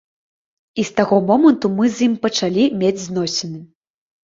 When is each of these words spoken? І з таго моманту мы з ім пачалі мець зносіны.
І 0.83 0.85
з 0.89 0.95
таго 0.99 1.19
моманту 1.33 1.71
мы 1.81 1.85
з 1.99 2.05
ім 2.09 2.17
пачалі 2.25 2.67
мець 2.83 2.99
зносіны. 3.07 3.65